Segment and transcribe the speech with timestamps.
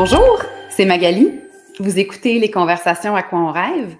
[0.00, 1.40] Bonjour, c'est Magali.
[1.80, 3.96] Vous écoutez les conversations à quoi on rêve.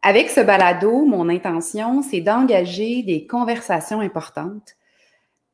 [0.00, 4.76] Avec ce balado, mon intention, c'est d'engager des conversations importantes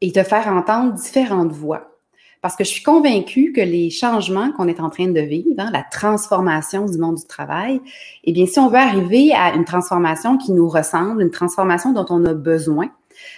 [0.00, 1.98] et de faire entendre différentes voix.
[2.42, 5.70] Parce que je suis convaincue que les changements qu'on est en train de vivre, hein,
[5.72, 7.80] la transformation du monde du travail,
[8.22, 12.06] eh bien, si on veut arriver à une transformation qui nous ressemble, une transformation dont
[12.08, 12.88] on a besoin,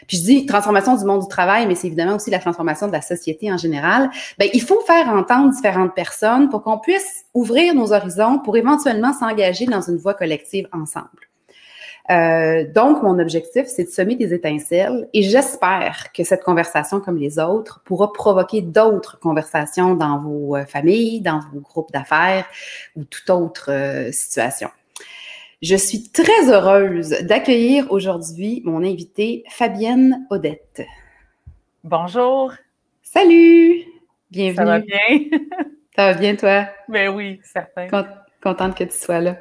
[0.06, 2.92] puis je dis transformation du monde du travail, mais c'est évidemment aussi la transformation de
[2.92, 4.10] la société en général.
[4.38, 9.12] Ben, il faut faire entendre différentes personnes pour qu'on puisse ouvrir nos horizons pour éventuellement
[9.12, 11.28] s'engager dans une voie collective ensemble.
[12.10, 17.18] Euh, donc, mon objectif, c'est de semer des étincelles et j'espère que cette conversation, comme
[17.18, 22.46] les autres, pourra provoquer d'autres conversations dans vos euh, familles, dans vos groupes d'affaires
[22.96, 24.70] ou toute autre euh, situation.
[25.60, 30.86] Je suis très heureuse d'accueillir aujourd'hui mon invitée Fabienne Odette.
[31.82, 32.52] Bonjour.
[33.02, 33.82] Salut.
[34.30, 34.56] Bienvenue.
[34.56, 35.38] Ça va bien?
[35.96, 36.68] Ça va bien, toi?
[36.88, 37.88] Ben oui, certain.
[38.40, 39.36] Contente que tu sois là.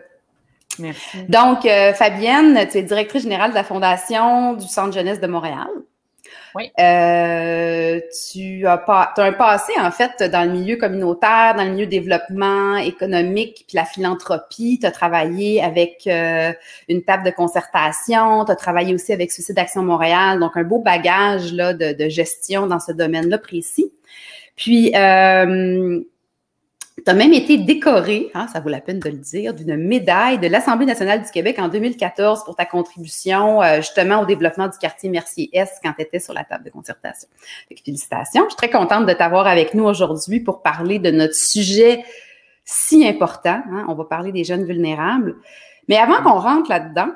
[0.80, 1.24] Merci.
[1.30, 5.68] Donc, euh, Fabienne, tu es directrice générale de la Fondation du Centre jeunesse de Montréal.
[6.56, 6.72] Oui.
[6.80, 8.00] Euh,
[8.32, 11.86] tu as, pas, as un passé, en fait, dans le milieu communautaire, dans le milieu
[11.86, 14.80] développement économique, puis la philanthropie.
[14.80, 16.52] Tu as travaillé avec euh,
[16.90, 18.46] une table de concertation.
[18.46, 20.40] Tu as travaillé aussi avec Suicide Action Montréal.
[20.40, 23.92] Donc, un beau bagage là, de, de gestion dans ce domaine-là précis.
[24.56, 26.02] Puis, euh,
[27.06, 30.40] tu as même été décoré, hein, ça vaut la peine de le dire, d'une médaille
[30.40, 34.78] de l'Assemblée nationale du Québec en 2014 pour ta contribution euh, justement au développement du
[34.78, 37.30] quartier Mercier-Est quand tu étais sur la table de concertation.
[37.86, 38.44] félicitations.
[38.46, 42.04] Je suis très contente de t'avoir avec nous aujourd'hui pour parler de notre sujet
[42.66, 43.62] si important.
[43.72, 43.86] Hein.
[43.88, 45.36] On va parler des jeunes vulnérables.
[45.88, 47.10] Mais avant qu'on rentre là-dedans,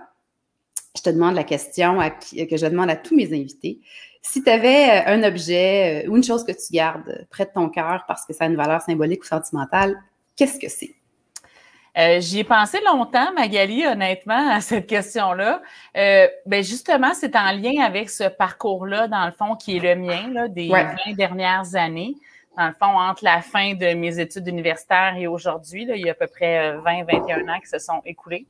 [0.96, 3.80] je te demande la question que je demande à tous mes invités.
[4.22, 7.52] Si tu avais euh, un objet euh, ou une chose que tu gardes près de
[7.54, 9.98] ton cœur parce que ça a une valeur symbolique ou sentimentale,
[10.36, 10.96] qu'est-ce que c'est?
[11.98, 15.62] Euh, j'y ai pensé longtemps, Magali, honnêtement, à cette question-là.
[15.98, 19.96] Euh, ben justement, c'est en lien avec ce parcours-là, dans le fond, qui est le
[19.96, 22.16] mien, là, des 20 dernières années.
[22.58, 26.12] Dans le fond, entre la fin de mes études universitaires et aujourd'hui, il y a
[26.12, 28.46] à peu près 20-21 ans qui se sont écoulés.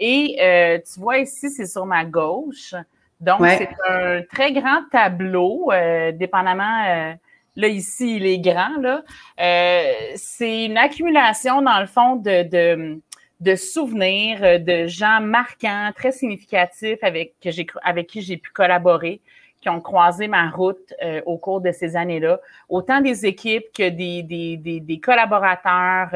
[0.00, 2.74] Et tu vois ici, c'est sur ma gauche.
[3.22, 7.12] Donc, c'est un très grand tableau, euh, dépendamment, euh,
[7.54, 9.02] là, ici, il est grand, là.
[9.40, 13.00] Euh, c'est une accumulation, dans le fond, de, de,
[13.38, 19.20] de, souvenirs de gens marquants, très significatifs avec, que j'ai, avec qui j'ai pu collaborer,
[19.60, 20.92] qui ont croisé ma route
[21.24, 22.40] au cours de ces années-là.
[22.68, 26.10] Autant des équipes que des, des, des, des collaborateurs.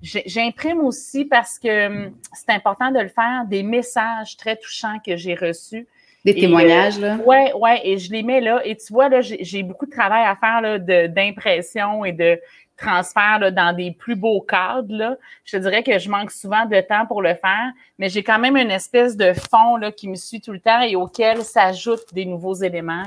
[0.00, 5.16] j'imprime aussi parce que hum, c'est important de le faire, des messages très touchants que
[5.16, 5.88] j'ai reçus
[6.24, 7.18] des témoignages, là?
[7.26, 8.60] Oui, euh, ouais, et je les mets là.
[8.64, 10.78] Et tu vois, là, j'ai beaucoup de travail à faire là,
[11.08, 12.38] d'impression et de
[12.76, 14.94] transfert là, dans des plus beaux cadres.
[14.94, 15.16] Là.
[15.44, 18.38] Je te dirais que je manque souvent de temps pour le faire, mais j'ai quand
[18.38, 22.12] même une espèce de fond là, qui me suit tout le temps et auquel s'ajoutent
[22.12, 23.04] des nouveaux éléments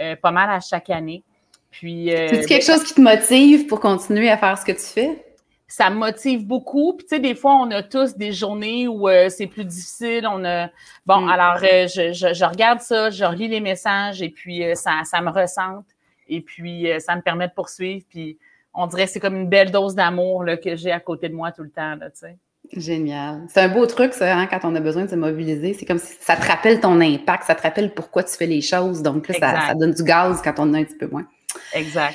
[0.00, 1.22] euh, pas mal à chaque année.
[1.70, 4.72] Puis, euh, C'est quelque ben, chose qui te motive pour continuer à faire ce que
[4.72, 5.27] tu fais?
[5.68, 6.94] Ça me motive beaucoup.
[6.94, 10.26] Puis, tu sais, des fois, on a tous des journées où euh, c'est plus difficile.
[10.26, 10.70] On a...
[11.04, 11.28] Bon, mm.
[11.28, 15.20] alors, euh, je, je, regarde ça, je relis les messages et puis euh, ça, ça
[15.20, 15.84] me ressente.
[16.26, 18.04] Et puis, ça me permet de poursuivre.
[18.08, 18.38] Puis,
[18.74, 21.52] on dirait que c'est comme une belle dose d'amour que j'ai à côté de moi
[21.52, 22.36] tout le temps, là, tu sais.
[22.76, 23.46] Génial.
[23.48, 25.72] C'est un beau truc, ça, hein, quand on a besoin de se mobiliser.
[25.72, 28.60] C'est comme si ça te rappelle ton impact, ça te rappelle pourquoi tu fais les
[28.60, 29.02] choses.
[29.02, 31.24] Donc là, ça, ça, donne du gaz quand on en a un petit peu moins.
[31.72, 32.14] Exact.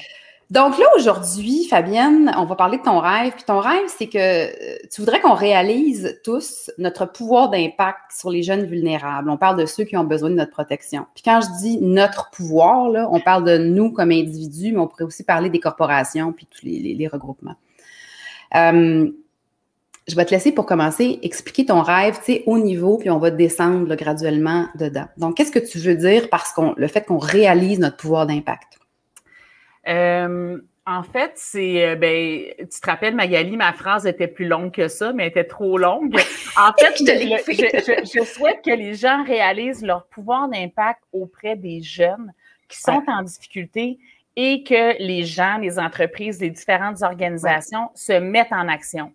[0.54, 3.34] Donc là, aujourd'hui, Fabienne, on va parler de ton rêve.
[3.34, 8.30] Puis ton rêve, c'est que euh, tu voudrais qu'on réalise tous notre pouvoir d'impact sur
[8.30, 9.32] les jeunes vulnérables.
[9.32, 11.08] On parle de ceux qui ont besoin de notre protection.
[11.16, 15.06] Puis quand je dis notre pouvoir, on parle de nous comme individus, mais on pourrait
[15.06, 17.56] aussi parler des corporations puis tous les, regroupements.
[18.56, 19.10] Euh,
[20.08, 23.18] je vais te laisser pour commencer expliquer ton rêve, tu sais, au niveau, puis on
[23.18, 25.08] va descendre graduellement dedans.
[25.18, 26.46] Donc, qu'est-ce que tu veux dire par
[26.78, 28.83] le fait qu'on réalise notre pouvoir d'impact?
[29.88, 34.72] Euh, en fait, c'est euh, ben, tu te rappelles, Magali, ma phrase était plus longue
[34.72, 36.16] que ça, mais elle était trop longue.
[36.58, 42.34] En fait, je, je, souhaite que les gens réalisent leur pouvoir d'impact auprès des jeunes
[42.68, 43.98] qui sont en difficulté
[44.36, 49.14] et que les gens, les entreprises, les différentes organisations se mettent en action.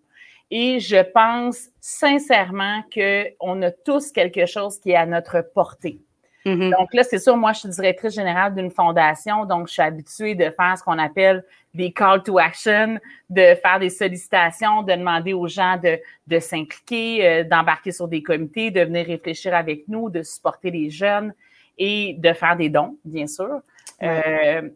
[0.50, 6.00] Et je pense sincèrement qu'on a tous quelque chose qui est à notre portée.
[6.48, 6.70] Mm-hmm.
[6.78, 10.34] Donc là, c'est sûr, moi, je suis directrice générale d'une fondation, donc je suis habituée
[10.34, 12.98] de faire ce qu'on appelle des call to action,
[13.28, 18.22] de faire des sollicitations, de demander aux gens de, de s'impliquer, euh, d'embarquer sur des
[18.22, 21.34] comités, de venir réfléchir avec nous, de supporter les jeunes
[21.76, 23.60] et de faire des dons, bien sûr.
[24.02, 24.68] Euh,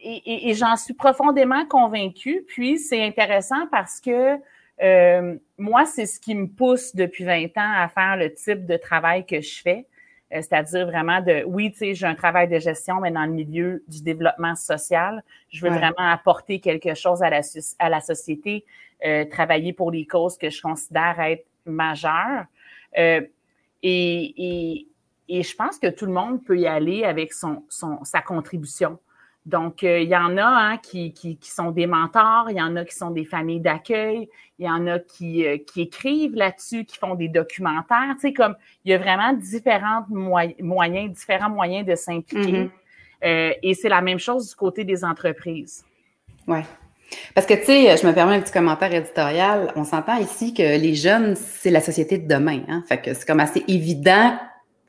[0.00, 2.44] et, j'en suis profondément convaincue.
[2.46, 4.36] Puis c'est intéressant parce que
[4.82, 8.76] euh, moi, c'est ce qui me pousse depuis 20 ans à faire le type de
[8.76, 9.86] travail que je fais.
[10.32, 13.32] Euh, c'est-à-dire vraiment de, oui, tu sais, j'ai un travail de gestion, mais dans le
[13.32, 17.42] milieu du développement social, je veux vraiment apporter quelque chose à la,
[17.78, 18.64] à la société,
[19.04, 22.44] euh, travailler pour les causes que je considère être majeures.
[22.98, 23.20] Euh,
[23.82, 24.88] et, et,
[25.28, 28.98] et, je pense que tout le monde peut y aller avec son, son sa contribution.
[29.46, 32.60] Donc, euh, il y en a hein, qui, qui, qui, sont des mentors, il y
[32.60, 34.28] en a qui sont des familles d'accueil,
[34.58, 38.14] il y en a qui, euh, qui écrivent là-dessus, qui font des documentaires.
[38.14, 42.64] Tu sais, comme il y a vraiment différents moyens, différents moyens de s'impliquer.
[42.64, 42.70] Mm-hmm.
[43.24, 45.84] euh, et c'est la même chose du côté des entreprises.
[46.48, 46.58] Oui.
[47.32, 49.72] Parce que, tu sais, je me permets un petit commentaire éditorial.
[49.76, 52.62] On s'entend ici que les jeunes, c'est la société de demain.
[52.66, 52.82] Hein?
[52.88, 54.36] Fait que c'est comme assez évident.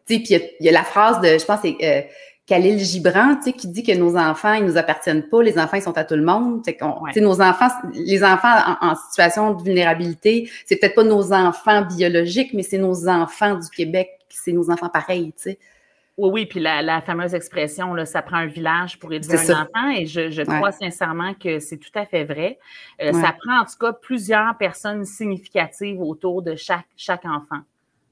[0.07, 2.09] Tu sais, puis il y, a la phrase de, je pense, c'est
[2.47, 5.75] Khalil Gibran, tu sais, qui dit que nos enfants, ils nous appartiennent pas, les enfants,
[5.75, 6.63] ils sont à tout le monde.
[6.65, 6.73] Tu
[7.13, 12.53] sais, nos enfants, les enfants en, situation de vulnérabilité, c'est peut-être pas nos enfants biologiques,
[12.53, 15.59] mais c'est nos enfants du Québec, c'est nos enfants pareils, tu sais.
[16.15, 19.89] Oui, oui, puis la, fameuse expression, là, ça prend un village pour élever un enfant,
[19.95, 22.57] et je, crois sincèrement que c'est tout à fait vrai.
[23.01, 27.59] Euh, ça prend en tout cas plusieurs personnes significatives autour de chaque, chaque enfant.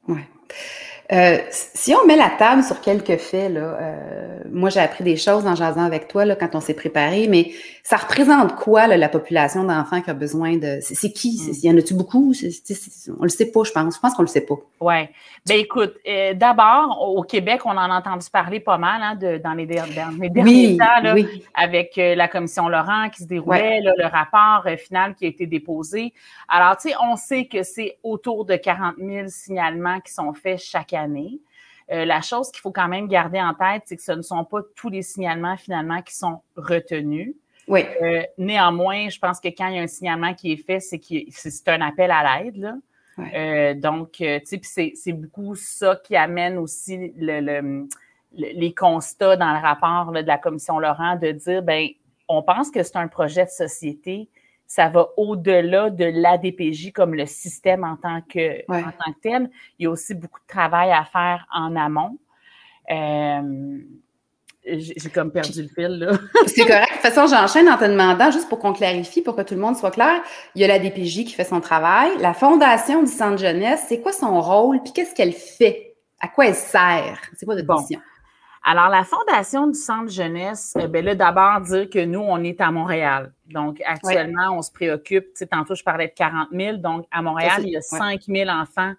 [0.07, 0.19] Oui.
[1.12, 5.18] Euh, si on met la table sur quelques faits, là, euh, moi j'ai appris des
[5.18, 7.51] choses en jasant avec toi là, quand on s'est préparé, mais
[7.83, 10.80] ça représente quoi là, la population d'enfants qui a besoin de.
[10.81, 11.39] C'est qui?
[11.62, 12.33] Il y en a-tu beaucoup?
[13.19, 13.95] on le sait pas, je pense.
[13.95, 14.56] Je pense qu'on le sait pas.
[14.80, 15.07] Oui.
[15.45, 19.38] Ben écoute, euh, d'abord, au Québec, on en a entendu parler pas mal hein, de,
[19.38, 21.13] dans les, derniers, temps, là,
[21.53, 26.13] avec la commission Laurent qui se déroulait, le rapport final qui a été déposé.
[26.50, 30.59] Alors, tu sais, on sait que c'est autour de 40 000 signalements qui sont faits
[30.59, 31.39] chaque année.
[31.91, 34.43] Euh, la chose qu'il faut quand même garder en tête, c'est que ce ne sont
[34.43, 37.35] pas tous les signalements finalement qui sont retenus.
[37.67, 37.85] Oui.
[38.01, 40.99] Euh, néanmoins, je pense que quand il y a un signalement qui est fait, c'est
[40.99, 42.75] que c'est un appel à l'aide.
[43.17, 47.88] Euh, donc, tu sais, c'est beaucoup ça qui amène aussi le,
[48.33, 51.88] les constats dans le rapport de la commission Laurent de dire, ben,
[52.27, 54.29] on pense que c'est un projet de société
[54.67, 59.50] ça va au-delà de l'ADPJ comme le système en tant, que, en tant que tel.
[59.79, 62.17] Il y a aussi beaucoup de travail à faire en amont.
[62.91, 63.79] Euh,
[64.65, 66.13] j'ai comme perdu le fil, là.
[66.47, 66.89] c'est correct.
[66.89, 69.59] De toute façon, j'enchaîne en te demandant, juste pour qu'on clarifie, pour que tout le
[69.59, 70.21] monde soit clair,
[70.56, 72.12] il y a la DPJ qui fait son travail.
[72.19, 74.81] La Fondation du Centre Jeunesse, c'est quoi son rôle?
[74.81, 75.95] Puis qu'est-ce qu'elle fait?
[76.19, 77.21] À quoi elle sert?
[77.35, 78.00] C'est quoi votre mission?
[78.67, 82.59] Alors, la Fondation du Centre Jeunesse, eh bien là, d'abord dire que nous, on est
[82.59, 83.31] à Montréal.
[83.45, 86.77] Donc, actuellement, on se préoccupe, tu sais, tantôt, je parlais de 40 000.
[86.77, 88.94] Donc, à Montréal, il y a 5 000 enfants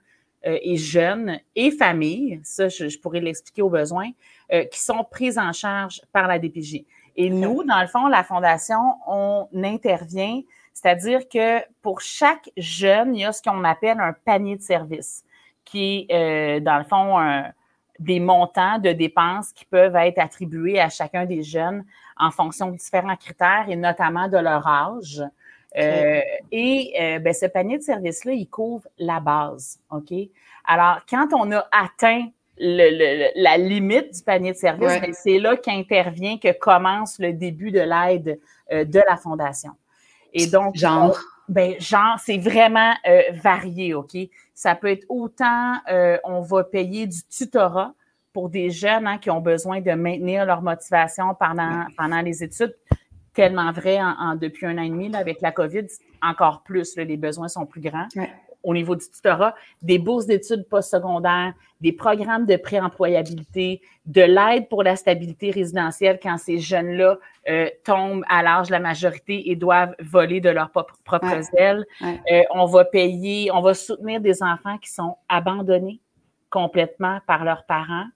[0.46, 4.10] euh, et jeunes et familles, ça, je, pourrais l'expliquer au besoin,
[4.52, 6.84] euh, qui sont prises en charge par la DPJ.
[7.16, 10.42] Et nous, dans le fond, la Fondation, on intervient,
[10.74, 15.24] c'est-à-dire que pour chaque jeune, il y a ce qu'on appelle un panier de services,
[15.64, 17.50] qui est, euh, dans le fond, un
[17.98, 21.84] des montants de dépenses qui peuvent être attribués à chacun des jeunes
[22.16, 25.22] en fonction de différents critères et notamment de leur âge.
[25.76, 26.20] Euh,
[26.52, 29.78] et euh, ben, ce panier de services-là, il couvre la base.
[29.90, 30.12] OK?
[30.64, 32.28] Alors, quand on a atteint
[32.58, 37.70] le, la limite du panier de services, ben, c'est là qu'intervient, que commence le début
[37.70, 38.40] de l'aide
[38.72, 39.72] euh, de la Fondation.
[40.32, 41.18] Et donc, genre.
[41.48, 44.16] Ben, genre, c'est vraiment euh, varié, OK?
[44.54, 47.94] Ça peut être autant, euh, on va payer du tutorat
[48.32, 52.74] pour des jeunes hein, qui ont besoin de maintenir leur motivation pendant, pendant les études.
[53.32, 55.86] Tellement vrai en, depuis un an et demi, là, avec la COVID,
[56.22, 58.08] encore plus, les besoins sont plus grands
[58.66, 64.82] au niveau du tutorat, des bourses d'études postsecondaires, des programmes de préemployabilité, de l'aide pour
[64.82, 69.94] la stabilité résidentielle quand ces jeunes-là euh, tombent à l'âge de la majorité et doivent
[70.00, 71.84] voler de leurs propres ailes.
[72.02, 76.00] Euh, on va payer, on va soutenir des enfants qui sont abandonnés
[76.50, 78.06] complètement par leurs parents.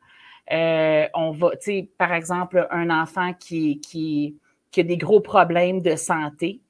[0.52, 4.36] Euh, on va, tu sais, par exemple, un enfant qui, qui,
[4.70, 6.60] qui a des gros problèmes de santé,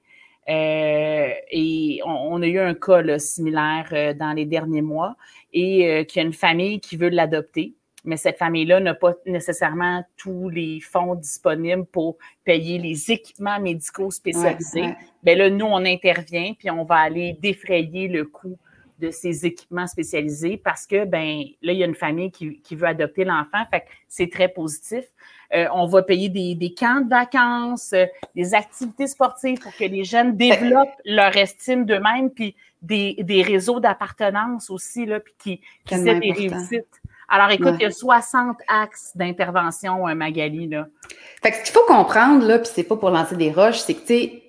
[0.51, 5.15] euh, et on, a eu un cas similaire euh, dans les derniers mois
[5.53, 7.75] et euh, qu'il y a une famille qui veut l'adopter.
[8.05, 14.11] Mais cette famille-là n'a pas nécessairement tous les fonds disponibles pour payer les équipements médicaux
[14.11, 14.95] spécialisés.
[15.23, 18.59] Bien là, nous, on intervient puis on va aller défrayer le coût
[19.01, 22.77] de ces équipements spécialisés parce que, ben là, il y a une famille qui, qui
[22.77, 23.65] veut adopter l'enfant.
[23.71, 25.05] Fait que c'est très positif.
[25.53, 29.85] Euh, on va payer des, des, camps de vacances, euh, des activités sportives pour que
[29.85, 35.61] les jeunes développent leur estime d'eux-mêmes, puis des, des réseaux d'appartenance aussi, là, puis qui,
[35.85, 37.00] qui des réussites.
[37.31, 40.67] Alors, écoute, il y a 60 axes d'intervention, euh, Magali.
[40.67, 40.89] Là.
[41.43, 43.95] Fait que ce qu'il faut comprendre, là, puis c'est pas pour lancer des roches, c'est
[43.95, 44.43] que, tu sais,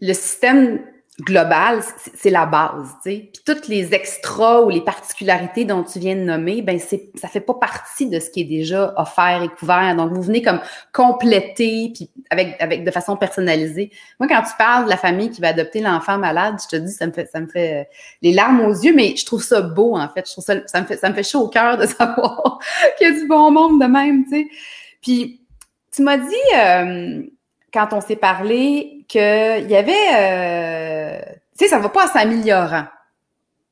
[0.00, 0.80] le système
[1.20, 1.80] global,
[2.14, 3.30] c'est la base, tu sais.
[3.32, 7.28] Puis toutes les extras ou les particularités dont tu viens de nommer, ben c'est ça
[7.28, 9.94] fait pas partie de ce qui est déjà offert et couvert.
[9.96, 10.60] Donc vous venez comme
[10.92, 13.90] compléter puis avec avec de façon personnalisée.
[14.18, 16.92] Moi quand tu parles de la famille qui va adopter l'enfant malade, je te dis
[16.92, 17.84] ça me fait ça me fait euh,
[18.22, 20.26] les larmes aux yeux, mais je trouve ça beau en fait.
[20.26, 22.58] Je trouve ça ça me fait ça me fait chaud au cœur de savoir
[22.98, 24.46] qu'il y a du bon monde de même, tu sais.
[25.02, 25.40] Puis
[25.92, 27.22] tu m'as dit euh,
[27.72, 31.20] quand on s'est parlé qu'il y avait, euh,
[31.58, 32.86] tu sais, ça va pas en s'améliorant,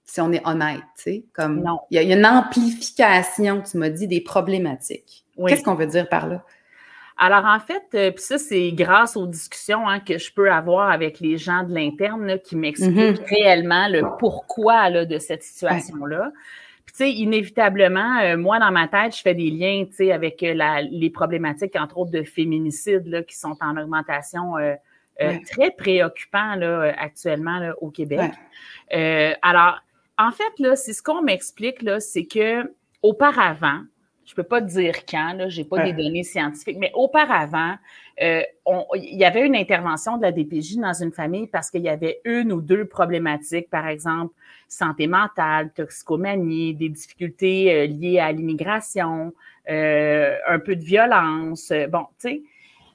[0.05, 1.65] si on est honnête, tu sais, comme.
[1.91, 5.25] Il, y a, une amplification, tu m'as dit, des problématiques.
[5.47, 6.45] Qu'est-ce qu'on veut dire par là?
[7.21, 10.91] Alors, en fait, euh, puis ça, c'est grâce aux discussions hein, que je peux avoir
[10.91, 13.29] avec les gens de l'interne qui m'expliquent mm-hmm.
[13.29, 16.31] réellement le pourquoi là, de cette situation-là
[16.93, 20.43] tu sais, inévitablement, euh, moi, dans ma tête, je fais des liens, tu sais, avec
[20.43, 24.75] euh, la, les problématiques, entre autres, de féminicide, là, qui sont en augmentation euh,
[25.51, 28.33] très préoccupant, là, actuellement, là, au Québec.
[29.43, 29.81] alors,
[30.17, 33.83] en fait, là, c'est ce qu'on m'explique, là, c'est que auparavant,
[34.29, 37.77] je peux pas te dire quand, là, j'ai pas des données scientifiques, mais auparavant,
[38.23, 38.43] euh,
[38.95, 42.21] il y avait une intervention de la DPJ dans une famille parce qu'il y avait
[42.27, 44.35] une ou deux problématiques, par exemple,
[44.69, 49.33] santé mentale, toxicomanie, des difficultés euh, liées à l'immigration,
[49.71, 52.43] euh, un peu de violence, bon, tu sais.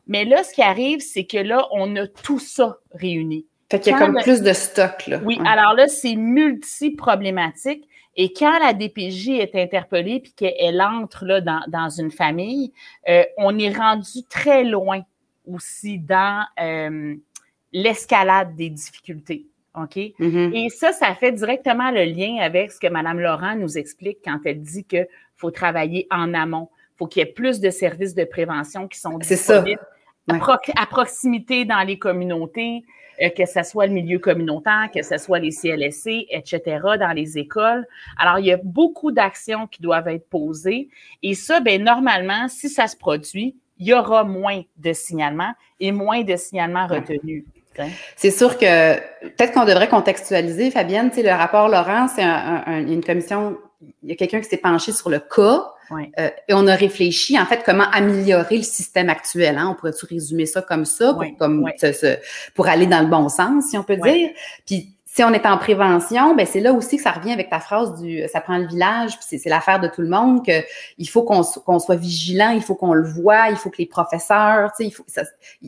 [0.06, 3.48] Mais là, ce qui arrive, c'est que là, on a tout ça réuni.
[3.72, 5.20] Fait qu'il y a comme plus de stock, là.
[5.26, 7.88] Oui, alors là, c'est multi-problématique.
[8.16, 12.72] Et quand la DPJ est interpellée puis qu'elle entre là, dans, dans une famille,
[13.10, 15.02] euh, on est rendu très loin
[15.48, 17.16] aussi dans euh,
[17.72, 19.48] l'escalade des difficultés.
[19.76, 19.96] OK?
[19.96, 20.54] Mm-hmm.
[20.54, 24.40] Et ça, ça fait directement le lien avec ce que Mme Laurent nous explique quand
[24.46, 26.70] elle dit qu'il faut travailler en amont.
[26.74, 29.82] Il faut qu'il y ait plus de services de prévention qui sont disponibles
[30.30, 32.84] à, proximité dans les communautés.
[33.22, 36.62] Euh, que ce soit le milieu communautaire, que ce soit les CLSC, etc.,
[37.00, 37.86] dans les écoles.
[38.18, 40.90] Alors, il y a beaucoup d'actions qui doivent être posées.
[41.22, 45.92] Et ça, ben normalement, si ça se produit, il y aura moins de signalements et
[45.92, 47.44] moins de signalements retenus.
[48.16, 51.10] C'est sûr que peut-être qu'on devrait contextualiser, Fabienne.
[51.10, 53.58] Tu sais, le rapport Laurent, c'est une commission,
[54.04, 57.40] il y a quelqu'un qui s'est penché sur le cas euh, et on a réfléchi,
[57.40, 59.58] en fait, comment améliorer le système actuel.
[59.58, 59.70] Hein?
[59.72, 61.70] On pourrait-tu résumer ça comme ça pour, comme,
[62.56, 64.30] pour aller dans le bon sens, si on peut dire?
[64.66, 67.60] Puis si on est en prévention, ben c'est là aussi que ça revient avec ta
[67.60, 70.64] phrase du ça prend le village, puis c'est l'affaire de tout le monde que
[70.98, 74.72] il faut qu'on soit vigilant, il faut qu'on le voit, il faut que les professeurs,
[74.72, 75.22] tu sais, il faut ça,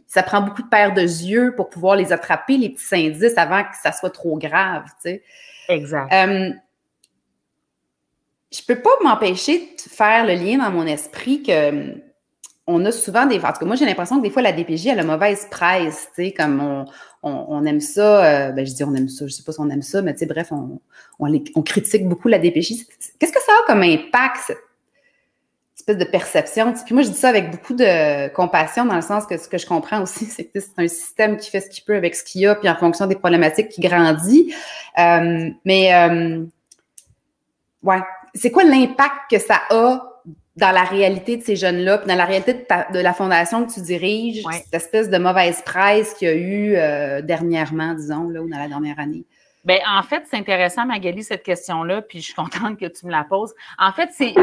[0.08, 3.62] ça prend beaucoup de paires de yeux pour pouvoir les attraper les petits indices avant
[3.62, 5.24] que ça soit trop grave, tu sais.
[5.70, 6.12] Exact.
[6.12, 6.50] Euh,
[8.56, 12.02] je peux pas m'empêcher de faire le lien dans mon esprit que hum,
[12.68, 13.38] on a souvent des.
[13.38, 16.08] En tout cas, moi, j'ai l'impression que des fois, la DPJ a la mauvaise presse,
[16.16, 16.86] tu sais, comme on,
[17.22, 18.26] on, aime ça.
[18.26, 20.14] Euh, ben, je dis on aime ça, je sais pas si on aime ça, mais
[20.14, 20.80] tu sais, bref, on,
[21.20, 22.88] on, critique beaucoup la DPJ.
[23.20, 24.58] Qu'est-ce que ça a comme impact, cette
[25.76, 26.74] espèce de perception?
[26.74, 29.60] Puis moi, je dis ça avec beaucoup de compassion, dans le sens que ce que
[29.60, 32.24] je comprends aussi, c'est que c'est un système qui fait ce qu'il peut avec ce
[32.24, 34.56] qu'il y a, puis en fonction des problématiques qui grandit.
[34.98, 36.44] Euh, mais, euh,
[37.84, 38.02] ouais,
[38.36, 40.12] c'est quoi l'impact que ça a
[40.56, 43.82] dans la réalité de ces jeunes-là, puis dans la réalité de, la fondation que tu
[43.82, 48.50] diriges, cette espèce de mauvaise presse qu'il y a eu euh, dernièrement, disons, là, ou
[48.50, 49.26] dans la dernière année?
[49.66, 53.12] Bien, en fait, c'est intéressant, Magali, cette question-là, puis je suis contente que tu me
[53.12, 53.54] la poses.
[53.80, 54.34] En fait, c'est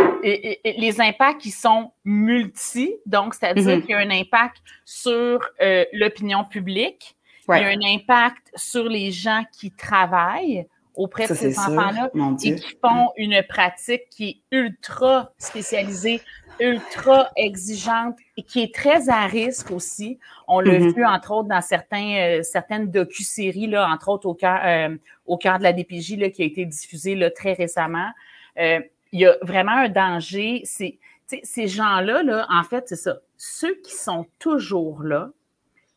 [0.65, 3.81] les impacts qui sont multi, donc c'est-à-dire mm-hmm.
[3.83, 7.17] qu'il y a un impact sur euh, l'opinion publique,
[7.49, 12.11] il y a un impact sur les gens qui travaillent, auprès de ces enfants-là
[12.45, 16.21] et qui font une pratique qui est ultra spécialisée,
[16.61, 20.19] ultra exigeante et qui est très à risque aussi.
[20.47, 20.95] On l'a mm-hmm.
[20.95, 24.97] vu entre autres dans certains, euh, certaines docu-séries, là, entre autres au cœur, euh,
[25.27, 28.11] au cœur de la DPJ là, qui a été diffusée là, très récemment.
[28.59, 28.81] Euh,
[29.13, 30.63] il y a vraiment un danger.
[30.65, 30.99] C'est,
[31.43, 33.17] ces gens-là, là, en fait, c'est ça.
[33.39, 35.31] Ceux qui sont toujours là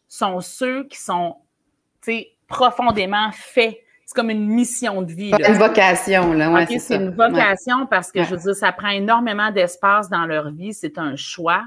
[0.07, 1.35] sont ceux qui sont
[2.47, 5.31] profondément faits c'est comme une mission de vie.
[5.31, 6.51] Une vocation, là.
[6.51, 10.51] Ouais, c'est une vocation parce que, je veux dire, ça prend énormément d'espace dans leur
[10.51, 10.73] vie.
[10.73, 11.63] C'est un choix.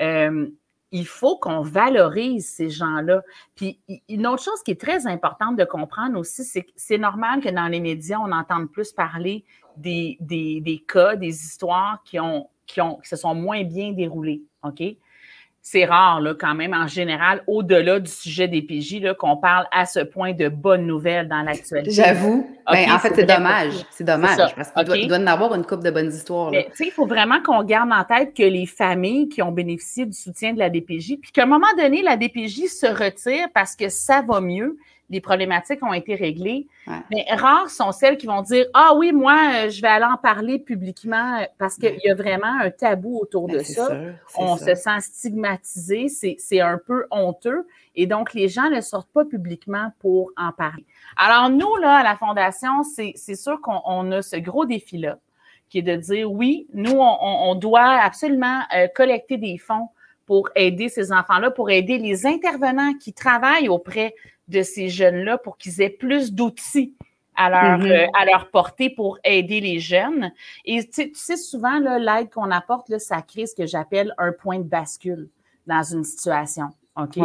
[0.00, 0.46] Euh,
[0.92, 3.22] il faut qu'on valorise ces gens-là.
[3.56, 7.40] Puis une autre chose qui est très importante de comprendre aussi, c'est que c'est normal
[7.40, 9.44] que dans les médias, on entende plus parler
[9.76, 13.92] des, des, des cas, des histoires qui ont, qui ont, qui se sont moins bien
[13.92, 14.42] déroulées.
[14.62, 14.82] OK?
[15.64, 19.86] C'est rare, là, quand même, en général, au-delà du sujet des PJ, qu'on parle à
[19.86, 21.92] ce point de bonnes nouvelles dans l'actualité.
[21.92, 22.50] J'avoue.
[22.70, 23.74] Ben, en fait, c'est dommage.
[23.90, 26.50] C'est dommage parce qu'il doit, y en avoir une coupe de bonnes histoires.
[26.50, 30.14] Mais, il faut vraiment qu'on garde en tête que les familles qui ont bénéficié du
[30.14, 33.88] soutien de la DPJ, puis qu'à un moment donné, la DPJ se retire parce que
[33.88, 34.76] ça va mieux,
[35.12, 36.66] les problématiques ont été réglées.
[37.10, 40.16] Mais rares sont celles qui vont dire Ah oui, moi, euh, je vais aller en
[40.16, 43.90] parler publiquement euh, parce qu'il y a vraiment un tabou autour ben, de ça.
[44.36, 47.68] On se sent stigmatisé, c'est un peu honteux.
[47.94, 50.86] Et donc, les gens ne sortent pas publiquement pour en parler.
[51.18, 55.18] Alors, nous, là, à la Fondation, c'est sûr qu'on a ce gros défi-là,
[55.68, 59.90] qui est de dire oui, nous, on, doit absolument euh, collecter des fonds
[60.24, 64.14] pour aider ces enfants-là, pour aider les intervenants qui travaillent auprès
[64.52, 66.94] de ces jeunes-là pour qu'ils aient plus d'outils
[67.36, 67.90] à leur, mm-hmm.
[67.90, 70.32] euh, à leur portée pour aider les jeunes.
[70.64, 74.58] Et tu sais, souvent, l'aide qu'on apporte, là, ça crée ce que j'appelle un point
[74.58, 75.28] de bascule
[75.66, 76.68] dans une situation.
[76.96, 77.18] OK?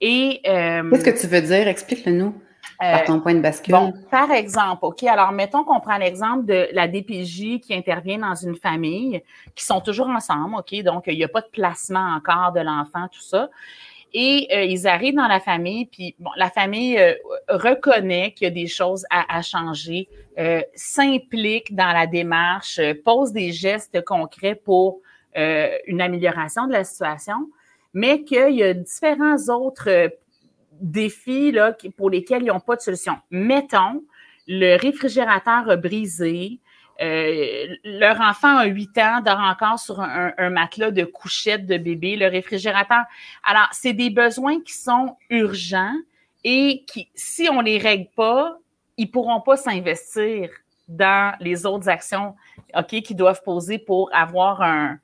[0.00, 0.40] Et.
[0.46, 1.68] Euh, Qu'est-ce que tu veux dire?
[1.68, 2.34] Explique-le-nous.
[2.78, 3.74] Par ton point de bascule.
[3.74, 8.34] Bon, par exemple, OK, alors mettons qu'on prend l'exemple de la DPJ qui intervient dans
[8.34, 9.22] une famille,
[9.54, 13.06] qui sont toujours ensemble, OK, donc il n'y a pas de placement encore de l'enfant,
[13.06, 13.50] tout ça.
[14.14, 17.14] Et euh, ils arrivent dans la famille, puis bon, la famille euh,
[17.48, 23.32] reconnaît qu'il y a des choses à, à changer, euh, s'implique dans la démarche, pose
[23.32, 25.00] des gestes concrets pour
[25.34, 27.48] une amélioration de la situation,
[27.94, 30.10] mais qu'il y a différents autres
[30.78, 33.14] défis là, pour lesquels ils n'ont pas de solution.
[33.30, 34.02] Mettons,
[34.46, 36.58] le réfrigérateur a brisé,
[37.02, 42.16] euh, leur enfant a 8 ans, dort encore sur un, matelas de couchette de bébé,
[42.16, 43.04] le réfrigérateur.
[43.42, 45.96] Alors, c'est des besoins qui sont urgents
[46.44, 48.56] et qui, si on les règle pas,
[48.96, 50.50] ils pourront pas s'investir
[50.86, 52.34] dans les autres actions,
[52.76, 54.98] OK, qu'ils doivent poser pour avoir un,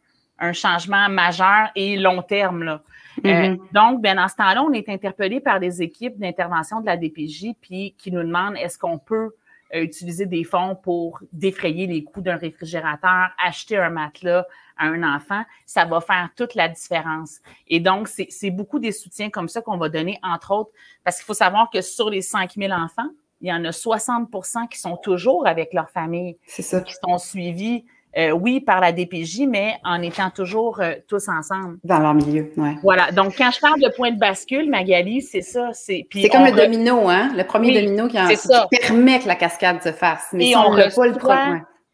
[0.52, 2.80] changement majeur et long terme, là.
[3.26, 3.58] Euh, mm-hmm.
[3.72, 7.54] donc, bien, dans ce temps-là, on est interpellé par des équipes d'intervention de la DPJ,
[7.60, 9.30] puis qui nous demandent est-ce qu'on peut
[9.74, 14.46] utiliser des fonds pour défrayer les coûts d'un réfrigérateur, acheter un matelas
[14.76, 17.40] à un enfant, ça va faire toute la différence.
[17.66, 20.70] Et donc, c'est beaucoup des soutiens comme ça qu'on va donner, entre autres,
[21.04, 23.10] parce qu'il faut savoir que sur les 5000 enfants,
[23.40, 26.38] il y en a 60% qui sont toujours avec leur famille.
[26.46, 26.80] C'est ça.
[26.80, 27.84] Qui sont suivis
[28.16, 31.78] euh, oui, par la DPJ, mais en étant toujours euh, tous ensemble.
[31.84, 32.70] Dans leur milieu, oui.
[32.82, 33.12] Voilà.
[33.12, 35.70] Donc, quand je parle de point de bascule, Magali, c'est ça.
[35.72, 37.30] C'est comme le domino, hein?
[37.36, 38.28] Le premier domino qui, en,
[38.70, 40.28] permet que la cascade se fasse.
[40.32, 41.06] Mais on, reçoit,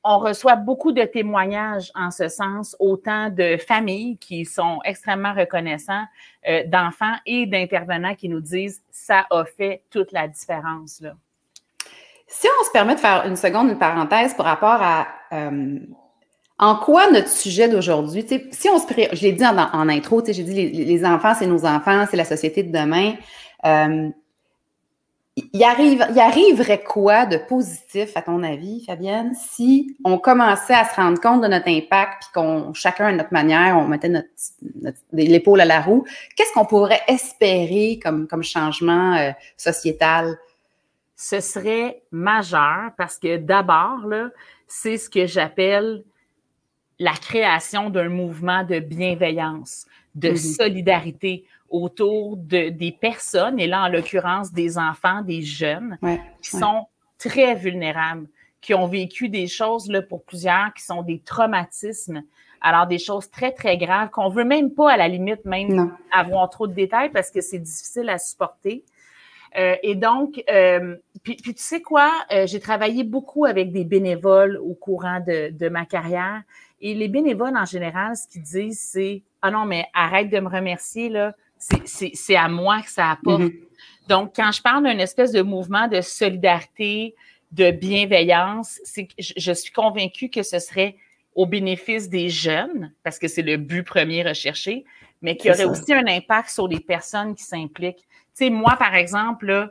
[0.04, 6.04] on reçoit beaucoup de témoignages en ce sens, autant de familles qui sont extrêmement reconnaissants,
[6.48, 11.00] euh, d'enfants et d'intervenants qui nous disent ça a fait toute la différence.
[11.00, 11.14] Là.
[12.28, 15.08] Si on se permet de faire une seconde, une parenthèse par rapport à
[16.58, 20.70] en quoi notre sujet d'aujourd'hui, si on se je l'ai dit en, intro, j'ai dit
[20.70, 23.14] les, enfants, c'est nos enfants, c'est la société de demain.
[23.64, 24.08] Euh,
[25.36, 30.94] il, arrive, arriverait quoi de positif, à ton avis, Fabienne, si on commençait à se
[30.94, 34.12] rendre compte de notre impact, puis qu'on, chacun à notre manière, on mettait
[35.12, 36.04] l'épaule à la roue,
[36.36, 40.38] qu'est-ce qu'on pourrait espérer comme, changement euh, sociétal?
[41.16, 44.06] Ce serait majeur parce que d'abord,
[44.68, 46.04] c'est ce que j'appelle
[46.98, 50.56] la création d'un mouvement de bienveillance, de mm-hmm.
[50.56, 55.98] solidarité autour de, des personnes, et là, en l'occurrence, des enfants, des jeunes,
[56.40, 56.86] qui sont
[57.18, 58.28] très vulnérables,
[58.60, 62.22] qui ont vécu des choses, là, pour plusieurs, qui sont des traumatismes.
[62.60, 66.48] Alors, des choses très, très graves qu'on veut même pas, à la limite, même avoir
[66.48, 68.84] trop de détails parce que c'est difficile à supporter.
[69.56, 74.56] Euh, et donc, euh, puis, tu sais quoi, euh, j'ai travaillé beaucoup avec des bénévoles
[74.56, 76.42] au courant de, de ma carrière
[76.84, 80.48] et les bénévoles, en général, ce qu'ils disent, c'est Ah non, mais arrête de me
[80.48, 81.34] remercier, là.
[81.56, 83.40] C'est à moi que ça apporte.
[83.40, 84.08] Mm-hmm.
[84.08, 87.14] Donc, quand je parle d'un espèce de mouvement de solidarité,
[87.52, 90.96] de bienveillance, c'est je, je suis convaincue que ce serait
[91.34, 94.84] au bénéfice des jeunes, parce que c'est le but premier recherché,
[95.22, 98.04] mais qu'il y aurait aussi un impact sur les personnes qui s'impliquent.
[98.36, 99.70] Tu sais, moi, par exemple, là,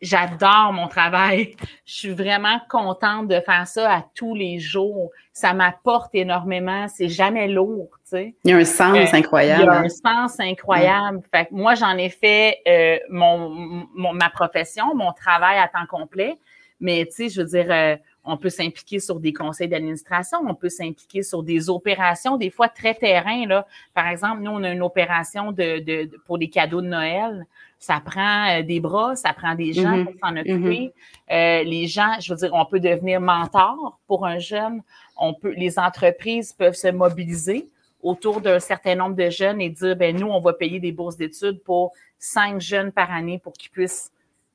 [0.00, 1.56] j'adore mon travail.
[1.84, 5.10] Je suis vraiment contente de faire ça à tous les jours.
[5.32, 6.86] Ça m'apporte énormément.
[6.88, 8.34] C'est jamais lourd, tu sais.
[8.44, 9.62] Il y a un sens euh, incroyable.
[9.62, 11.20] Il y a un sens incroyable.
[11.32, 16.38] Fait que moi, j'en ai fait euh, mon, ma profession, mon travail à temps complet.
[16.80, 17.96] Mais tu sais, je veux dire, euh,
[18.28, 22.68] on peut s'impliquer sur des conseils d'administration, on peut s'impliquer sur des opérations, des fois
[22.68, 23.46] très terrain.
[23.46, 23.66] Là.
[23.94, 27.46] Par exemple, nous, on a une opération de, de, pour des cadeaux de Noël.
[27.78, 30.04] Ça prend euh, des bras, ça prend des gens mm-hmm.
[30.04, 30.40] pour s'en mm-hmm.
[30.40, 30.92] occuper.
[31.30, 34.82] euh, les gens, je veux dire, on peut devenir mentor pour un jeune.
[35.16, 37.66] On peut, les entreprises peuvent se mobiliser
[38.02, 41.16] autour d'un certain nombre de jeunes et dire, ben nous, on va payer des bourses
[41.16, 44.12] d'études pour cinq jeunes par année pour qu'ils puissent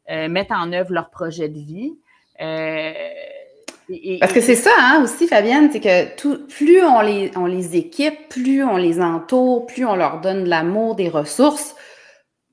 [0.09, 1.93] euh, mettre en œuvre leur projet de vie.
[2.39, 2.93] Euh,
[4.19, 7.75] Parce que c'est ça hein, aussi, Fabienne, c'est que tout, plus on les, on les
[7.75, 11.75] équipe, plus on les entoure, plus on leur donne de l'amour, des ressources,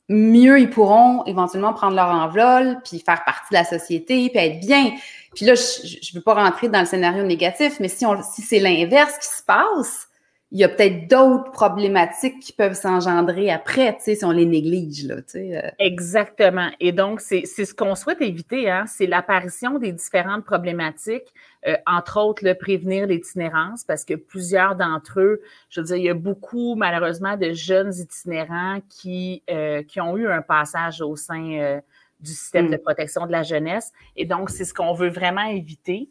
[0.09, 4.61] mieux ils pourront éventuellement prendre leur envol, puis faire partie de la société, puis être
[4.61, 4.93] bien.
[5.35, 8.43] Puis là, je ne veux pas rentrer dans le scénario négatif, mais si, on, si
[8.43, 10.10] c'est l'inverse qui se passe,
[10.53, 14.47] il y a peut-être d'autres problématiques qui peuvent s'engendrer après, tu sais, si on les
[14.47, 15.57] néglige, là, tu sais.
[15.57, 15.71] Euh.
[15.79, 16.71] Exactement.
[16.81, 21.33] Et donc, c'est ce qu'on souhaite éviter, hein, c'est l'apparition des différentes problématiques,
[21.69, 26.05] euh, entre autres, le prévenir l'itinérance, parce que plusieurs d'entre eux, je veux dire, il
[26.05, 31.15] y a beaucoup, malheureusement, de jeunes itinérants qui, euh, qui ont eu un passage au
[31.15, 31.81] sein
[32.19, 32.81] du système de mm.
[32.81, 33.93] protection de la jeunesse.
[34.17, 36.09] Et donc, c'est ce qu'on veut vraiment éviter.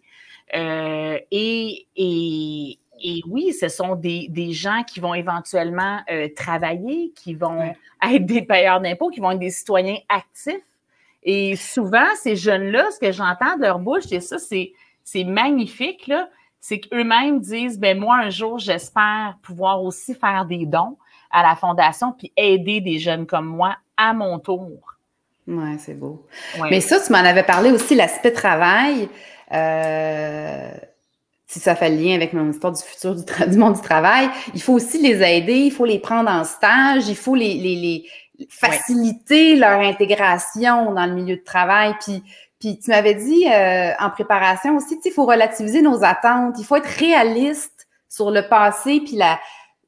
[0.54, 7.34] et, et et oui, ce sont des, des gens qui vont éventuellement euh, travailler, qui
[7.34, 10.56] vont être des payeurs d'impôts, qui vont être des citoyens actifs.
[11.24, 16.08] Et souvent, ces jeunes-là, ce que j'entends de leur bouche, et ça, c'est, c'est magnifique,
[16.08, 16.30] là,
[16.62, 20.98] c'est qu'eux-mêmes disent, ben moi, un jour, j'espère pouvoir aussi faire des dons
[21.32, 24.98] à la Fondation puis aider des jeunes comme moi à mon tour.
[25.48, 26.26] Oui, c'est beau.
[26.70, 29.10] Mais ça, tu m'en avais parlé aussi, l'aspect travail.
[29.52, 30.72] Euh,
[31.50, 33.16] si ça fait le lien avec mon histoire du futur
[33.48, 37.08] du, monde du travail, il faut aussi les aider, il faut les prendre en stage,
[37.08, 41.96] il faut les, les, les faciliter leur intégration dans le milieu de travail.
[42.02, 42.24] Puis,
[42.60, 46.76] puis tu m'avais dit euh, en préparation aussi, il faut relativiser nos attentes, il faut
[46.76, 49.40] être réaliste sur le passé, puis la,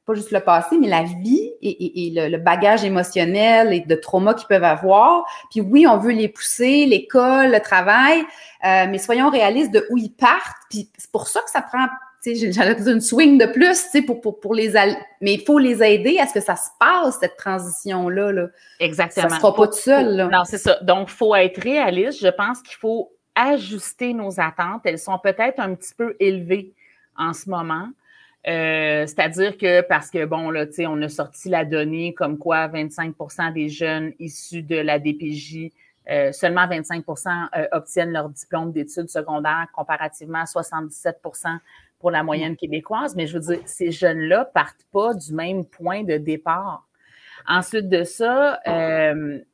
[0.04, 4.34] pas juste le passé, mais la vie et, et, le, bagage émotionnel et de trauma
[4.34, 5.24] qu'ils peuvent avoir.
[5.50, 8.20] Puis oui, on veut les pousser, l'école, le travail,
[8.64, 10.56] euh, mais soyons réalistes de où ils partent.
[10.70, 11.86] Puis c'est pour ça que ça prend,
[12.22, 14.72] tu sais, j'allais une swing de plus, tu sais, pour, pour, pour les...
[15.20, 18.32] Mais il faut les aider à ce que ça se passe, cette transition-là.
[18.32, 18.46] Là.
[18.80, 19.28] Exactement.
[19.28, 20.16] Ça ne sera pas tout seul.
[20.16, 20.28] Là.
[20.32, 20.80] Non, c'est ça.
[20.82, 22.18] Donc, il faut être réaliste.
[22.20, 24.82] Je pense qu'il faut ajuster nos attentes.
[24.84, 26.74] Elles sont peut-être un petit peu élevées
[27.16, 27.88] en ce moment.
[28.48, 32.38] Euh, c'est-à-dire que parce que, bon, là, tu sais, on a sorti la donnée comme
[32.38, 35.70] quoi 25% des jeunes issus de la DPJ,
[36.10, 41.58] euh, seulement 25% euh, obtiennent leur diplôme d'études secondaires comparativement à 77%
[42.00, 43.14] pour la moyenne québécoise.
[43.14, 46.88] Mais je veux dire, ces jeunes-là partent pas du même point de départ.
[47.46, 49.44] Ensuite de ça, Mais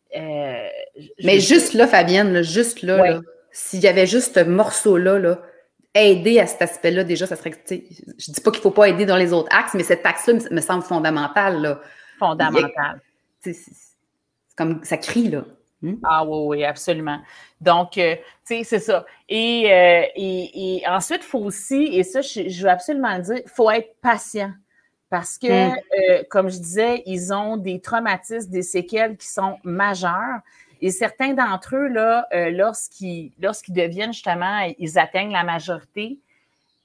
[1.40, 3.20] juste là, Fabienne, juste là, là
[3.51, 5.40] s'il y avait juste ce morceau-là, là,
[6.00, 7.52] aider à cet aspect-là, déjà, ça serait.
[7.68, 10.61] Je dis pas qu'il faut pas aider dans les autres axes, mais cet axe-là me
[10.61, 11.61] semble fondamental.
[11.61, 11.80] Là.
[12.18, 13.00] Fondamental.
[13.40, 13.56] C'est
[14.56, 15.44] comme ça crie, là.
[15.80, 15.94] Hmm?
[16.02, 17.20] Ah oui, oui, absolument.
[17.61, 19.06] Donc, euh, tu sais, c'est ça.
[19.28, 23.50] Et, euh, et, ensuite, il faut aussi, et ça, je, veux absolument le dire, il
[23.50, 24.52] faut être patient.
[25.08, 25.76] Parce que, hmm.
[26.11, 30.40] euh, comme je disais, ils ont des traumatismes, des séquelles qui sont majeures.
[30.81, 36.19] Et certains d'entre eux, là, euh, lorsqu'ils, lorsqu'ils deviennent justement, ils atteignent la majorité,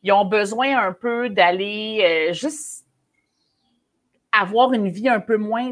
[0.03, 2.83] ils ont besoin un peu d'aller euh, juste
[4.33, 5.71] avoir une vie un peu moins,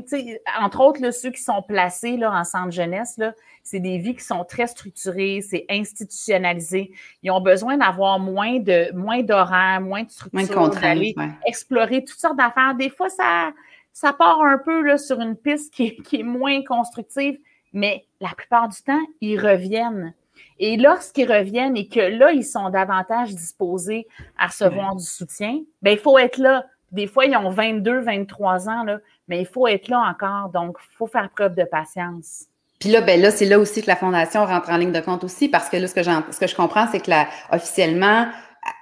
[0.60, 4.16] entre autres, là, ceux qui sont placés là, en centre jeunesse, là, c'est des vies
[4.16, 6.92] qui sont très structurées, c'est institutionnalisé.
[7.24, 12.38] Ils ont besoin d'avoir moins de moins d'horaires, moins de structure, d'aller explorer toutes sortes
[12.38, 12.76] d'affaires.
[12.76, 13.52] Des fois, ça,
[13.94, 17.40] ça part un peu là, sur une piste qui, qui est moins constructive
[17.74, 20.14] mais la plupart du temps, ils reviennent.
[20.60, 24.08] Et lorsqu'ils reviennent et que là, ils sont davantage disposés
[24.38, 26.66] à recevoir du soutien, bien, il faut être là.
[26.92, 28.86] Des fois, ils ont 22, 23 ans,
[29.28, 30.50] mais il faut être là encore.
[30.50, 32.46] Donc, il faut faire preuve de patience.
[32.80, 35.24] Puis là, ben là, c'est là aussi que la Fondation rentre en ligne de compte
[35.24, 38.28] aussi, parce que là, ce que, ce que je comprends, c'est que là, officiellement,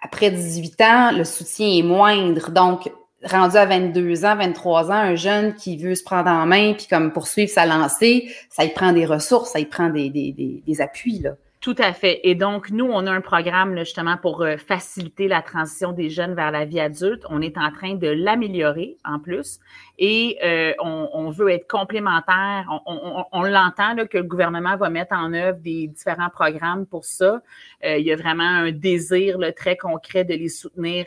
[0.02, 2.50] après 18 ans, le soutien est moindre.
[2.52, 2.90] Donc,
[3.24, 6.88] rendu à 22 ans, 23 ans, un jeune qui veut se prendre en main puis
[6.88, 10.32] comme poursuivre sa lancée, ça y prend des ressources, ça y prend des, des,
[10.66, 11.20] des, appuis.
[11.20, 11.32] Là.
[11.62, 12.22] Tout à fait.
[12.24, 16.34] Et donc, nous, on a un programme justement pour euh, faciliter la transition des jeunes
[16.34, 17.24] vers la vie adulte.
[17.30, 19.60] On est en train de l'améliorer en plus
[19.98, 22.66] et euh, on, on, veut être complémentaire.
[22.86, 27.04] On, on, on l'entend que le gouvernement va mettre en œuvre des différents programmes pour
[27.04, 27.42] ça.
[27.84, 31.06] Euh, il y a vraiment un désir là, très concret de les soutenir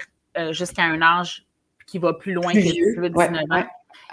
[0.52, 1.44] jusqu'à un âge
[1.92, 3.64] qui va plus loin que le 19 ans.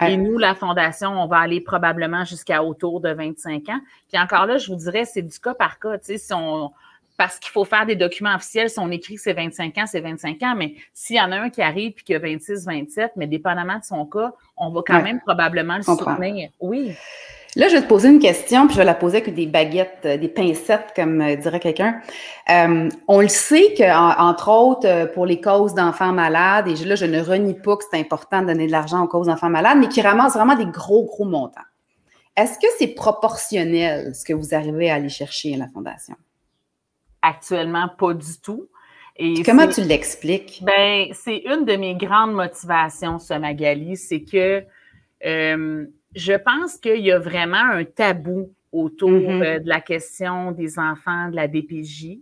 [0.06, 3.80] Et nous, la Fondation, on va aller probablement jusqu'à autour de 25 ans.
[4.08, 5.96] Puis encore là, je vous dirais, c'est du cas par cas.
[5.96, 6.70] Tu sais, si on,
[7.16, 10.00] parce qu'il faut faire des documents officiels, si on écrit que c'est 25 ans, c'est
[10.00, 13.12] 25 ans, mais s'il y en a un qui arrive puis qui a 26, 27,
[13.16, 16.50] mais dépendamment de son cas, on va quand même probablement le soutenir.
[16.60, 16.92] Oui.
[17.56, 20.02] Là, je vais te poser une question, puis je vais la poser avec des baguettes,
[20.04, 22.00] euh, des pincettes, comme euh, dirait quelqu'un.
[22.48, 27.20] Euh, on le sait qu'entre autres, pour les causes d'enfants malades, et là, je ne
[27.20, 30.00] renie pas que c'est important de donner de l'argent aux causes d'enfants malades, mais qui
[30.00, 31.60] ramassent vraiment des gros, gros montants.
[32.36, 36.14] Est-ce que c'est proportionnel ce que vous arrivez à aller chercher à la Fondation?
[37.20, 38.68] Actuellement, pas du tout.
[39.16, 40.62] Et comment tu l'expliques?
[40.62, 44.64] Ben, c'est une de mes grandes motivations, ce Magali, c'est que
[46.14, 49.44] je pense qu'il y a vraiment un tabou autour mm-hmm.
[49.44, 52.18] euh, de la question des enfants de la DPJ.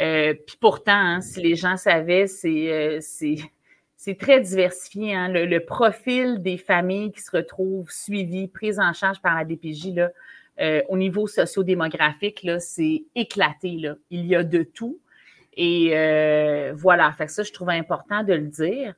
[0.00, 2.98] Euh, puis pourtant, hein, si les gens savaient, c'est euh,
[3.96, 5.14] c'est très diversifié.
[5.14, 5.28] Hein.
[5.28, 10.10] Le, profil des familles qui se retrouvent suivies, prises en charge par la DPJ, là,
[10.88, 13.76] au niveau sociodémographique, c'est éclaté.
[13.76, 13.94] Là.
[14.10, 14.98] Il y a de tout.
[15.56, 15.90] Et
[16.74, 18.94] voilà, fait que ça, je trouve important de le dire.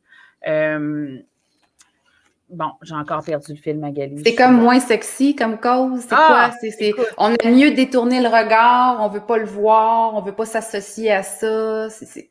[2.54, 4.22] Bon, j'ai encore perdu le fil, Magali.
[4.24, 6.00] C'est comme moins sexy comme cause.
[6.00, 6.70] C'est ah, quoi?
[6.70, 10.46] C'est, on a mieux détourné le regard, on veut pas le voir, on veut pas
[10.46, 11.90] s'associer à ça.
[11.90, 12.30] C'est,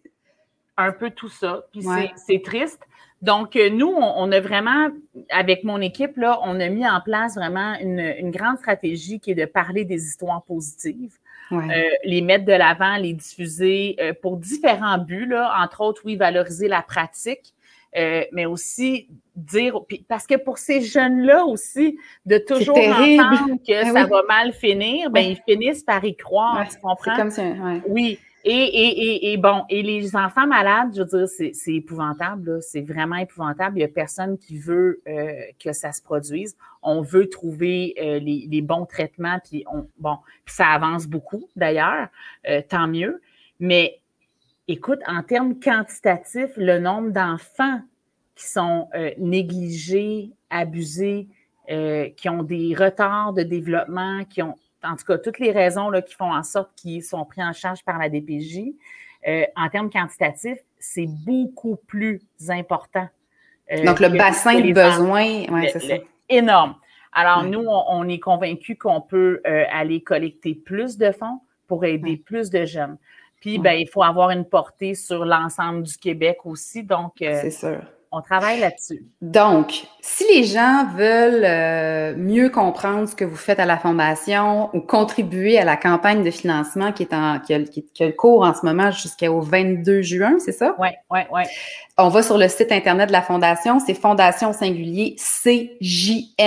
[0.77, 1.65] Un peu tout ça.
[1.73, 2.79] Puis c'est, triste.
[3.21, 4.89] Donc, euh, nous, on, a vraiment,
[5.29, 9.35] avec mon équipe, là, on a mis en place vraiment une, grande stratégie qui est
[9.35, 11.17] de parler des histoires positives.
[11.51, 16.15] Euh, les mettre de l'avant, les diffuser euh, pour différents buts, là, entre autres, oui,
[16.15, 17.52] valoriser la pratique,
[17.95, 23.93] euh, mais aussi dire, parce que pour ces jeunes-là aussi, de toujours entendre que ah
[23.93, 27.15] ça va mal finir, ben ils finissent par y croire, tu comprends?
[27.15, 27.43] Comme ça,
[27.87, 28.19] Oui.
[28.45, 33.15] Et, et, et, bon, et les enfants malades, je veux dire, c'est épouvantable, c'est vraiment
[33.15, 33.77] épouvantable.
[33.77, 35.31] Il n'y a personne qui veut euh,
[35.63, 36.57] que ça se produise.
[36.81, 42.09] On veut trouver euh, les, les, bons traitements, puis on, bon, ça avance beaucoup d'ailleurs,
[42.67, 43.21] tant mieux.
[43.61, 44.01] Mais
[44.67, 47.81] écoute, en termes quantitatifs, le nombre d'enfants
[48.35, 51.27] qui sont euh, négligés, abusés,
[51.69, 55.89] euh, qui ont des retards de développement, qui ont, en tout cas, toutes les raisons
[55.89, 58.73] là, qui font en sorte qu'ils sont pris en charge par la DPJ,
[59.27, 63.07] euh, en termes quantitatifs, c'est beaucoup plus important.
[63.85, 65.95] Donc, le bassin de besoins, ouais, c'est ça.
[66.27, 66.75] Énorme.
[67.13, 72.49] Alors, nous, on, est convaincus qu'on peut aller collecter plus de fonds pour aider plus
[72.49, 72.97] de jeunes.
[73.43, 76.81] Puis, ben, il faut avoir une portée sur l'ensemble du Québec aussi.
[76.81, 77.81] Donc, euh, sûr.
[78.09, 79.03] On travaille là-dessus.
[79.21, 84.69] Donc, si les gens veulent euh, mieux comprendre ce que vous faites à la Fondation
[84.73, 88.13] ou contribuer à la campagne de financement qui est en qui a, qui, a le
[88.13, 90.77] cours en ce moment jusqu'au 22 juin, c'est ça?
[90.79, 91.41] Oui, oui, oui.
[91.97, 96.39] On va sur le site Internet de la Fondation, c'est fondation singulier cjm.ca.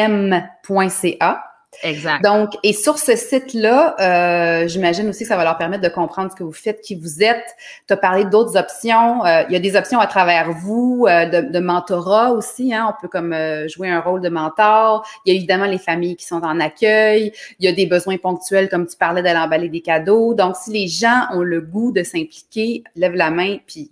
[1.83, 2.23] Exact.
[2.25, 6.31] Donc, et sur ce site-là, euh, j'imagine aussi que ça va leur permettre de comprendre
[6.31, 7.45] ce que vous faites, qui vous êtes.
[7.87, 9.25] Tu as parlé d'autres options.
[9.25, 12.75] Euh, il y a des options à travers vous, euh, de, de, mentorat aussi.
[12.75, 12.89] Hein?
[12.91, 13.35] On peut comme
[13.69, 15.07] jouer un rôle de mentor.
[15.25, 17.33] Il y a évidemment les familles qui sont en accueil.
[17.59, 20.35] Il y a des besoins ponctuels, comme tu parlais, d'aller emballer des cadeaux.
[20.35, 23.91] Donc, si les gens ont le goût de s'impliquer, lève la main, puis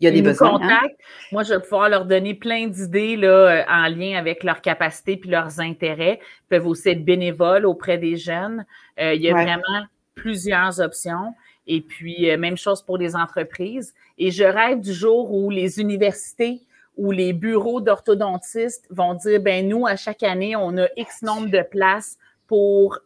[0.00, 0.58] il y a des besoins.
[0.62, 0.88] Hein?
[1.30, 5.18] Moi, je vais pouvoir leur donner plein d'idées là, euh, en lien avec leurs capacités
[5.18, 6.20] puis leurs intérêts.
[6.22, 8.64] Ils peuvent aussi être bénévoles auprès des jeunes.
[8.98, 9.84] Euh, il y a vraiment
[10.14, 11.34] plusieurs options.
[11.66, 13.94] Et puis, euh, même chose pour les entreprises.
[14.16, 16.62] Et je rêve du jour où les universités
[16.96, 21.48] ou les bureaux d'orthodontistes vont dire, ben nous, à chaque année, on a X nombre
[21.50, 22.98] de places pour,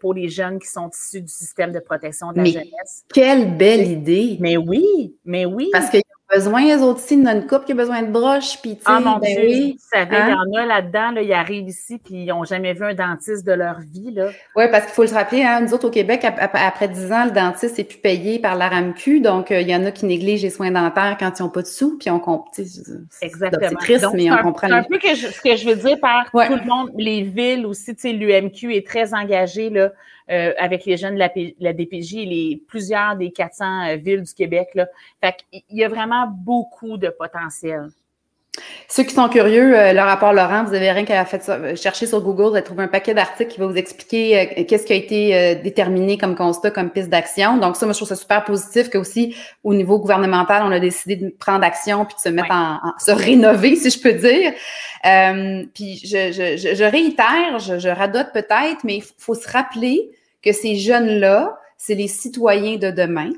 [0.00, 3.06] pour les jeunes qui sont issus du système de protection de la jeunesse.
[3.12, 4.36] Quelle belle idée!
[4.40, 5.70] Mais oui, mais oui.
[5.72, 5.96] Parce que
[6.32, 9.18] besoin, eux autres aussi, une coupe qui a besoin de broches, puis tu Ah mon
[9.18, 10.36] ben Dieu, oui, savez, il y hein?
[10.36, 13.52] en a là-dedans, là, ils arrivent ici, puis ils n'ont jamais vu un dentiste de
[13.52, 14.28] leur vie, là.
[14.56, 17.30] Oui, parce qu'il faut le rappeler, hein, nous autres au Québec, après 10 ans, le
[17.32, 20.42] dentiste n'est plus payé par la RAMQ, donc euh, il y en a qui négligent
[20.42, 22.50] les soins dentaires quand ils n'ont pas de sous, puis on comprend,
[23.22, 23.68] Exactement.
[23.80, 24.68] C'est triste, mais on comprend.
[24.68, 27.66] C'est un peu que ce que je veux dire par tout le monde, les villes
[27.66, 29.90] aussi, tu sais, l'UMQ est très engagé, là,
[30.30, 34.22] euh, avec les jeunes de la, la, DPJ et les, plusieurs des 400 euh, villes
[34.22, 34.68] du Québec.
[34.74, 34.86] Là.
[35.20, 37.88] Fait qu'il y a vraiment beaucoup de potentiel.
[38.86, 42.20] Ceux qui sont curieux, euh, le rapport Laurent, vous avez rien qu'à ça, chercher sur
[42.20, 45.56] Google, vous allez trouver un paquet d'articles qui va vous expliquer qu'est-ce qui a été
[45.56, 47.56] déterminé comme constat, comme piste d'action.
[47.56, 50.78] Donc ça, moi, je trouve ça super positif que aussi au niveau gouvernemental, on a
[50.78, 54.52] décidé de prendre action puis de se mettre en, se rénover, si je peux dire.
[55.74, 60.10] puis je, je, je, réitère, je, je radote peut-être, mais il faut se rappeler
[60.42, 63.30] que ces jeunes-là, c'est les citoyens de demain.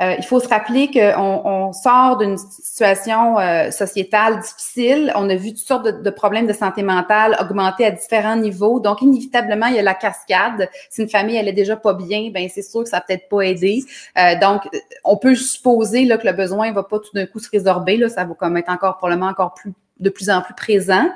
[0.00, 5.12] Euh, il faut se rappeler qu'on on sort d'une situation euh, sociétale difficile.
[5.14, 8.80] On a vu toutes sortes de, de, problèmes de santé mentale augmenter à différents niveaux.
[8.80, 10.70] Donc, inévitablement, il y a la cascade.
[10.88, 13.28] Si une famille, elle est déjà pas bien, ben c'est sûr que ça n'a peut-être
[13.28, 13.84] pas aidé.
[14.18, 14.62] Euh, donc,
[15.04, 17.98] on peut supposer là, que le besoin va pas tout d'un coup se résorber.
[17.98, 21.10] Là, ça va comme être encore probablement encore plus de plus en plus présent.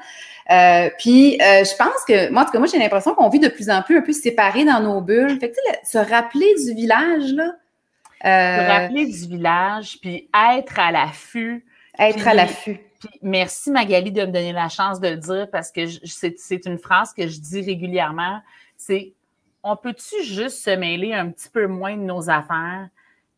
[0.50, 3.40] Euh, puis, euh, je pense que, moi, en tout cas, moi, j'ai l'impression qu'on vit
[3.40, 5.38] de plus en plus un peu séparés dans nos bulles.
[5.40, 7.52] Fait que, tu sais, se rappeler du village, là.
[8.24, 11.64] Euh, se rappeler du village, puis être à l'affût.
[11.98, 12.80] Être à l'affût.
[13.22, 17.12] merci, Magali, de me donner la chance de le dire parce que c'est une phrase
[17.12, 18.40] que je dis régulièrement.
[18.76, 19.12] C'est
[19.62, 22.88] on peut-tu juste se mêler un petit peu moins de nos affaires?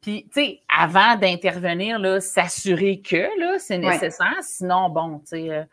[0.01, 4.37] Puis, tu sais, avant d'intervenir, là, s'assurer que, là, c'est nécessaire.
[4.43, 5.67] Sinon, bon, tu sais,